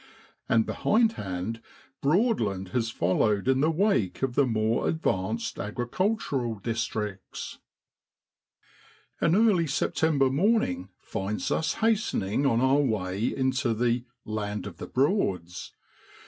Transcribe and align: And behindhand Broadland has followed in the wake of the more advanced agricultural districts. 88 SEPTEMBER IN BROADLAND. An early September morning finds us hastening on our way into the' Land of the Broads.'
And 0.49 0.65
behindhand 0.65 1.61
Broadland 2.01 2.69
has 2.69 2.89
followed 2.89 3.47
in 3.47 3.59
the 3.59 3.69
wake 3.69 4.23
of 4.23 4.33
the 4.33 4.47
more 4.47 4.87
advanced 4.87 5.59
agricultural 5.59 6.55
districts. 6.55 7.59
88 9.21 9.21
SEPTEMBER 9.21 9.25
IN 9.25 9.29
BROADLAND. 9.29 9.45
An 9.45 9.51
early 9.53 9.67
September 9.67 10.29
morning 10.31 10.89
finds 10.97 11.51
us 11.51 11.73
hastening 11.75 12.47
on 12.47 12.61
our 12.61 12.79
way 12.81 13.27
into 13.27 13.75
the' 13.75 14.03
Land 14.39 14.65
of 14.65 14.77
the 14.77 14.87
Broads.' 14.87 15.71